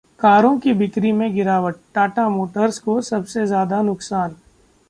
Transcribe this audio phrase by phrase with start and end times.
[0.19, 4.35] कारों की बिक्री में गिरावट, टाटा मोटर्स को सबसे ज्यादा नुकसान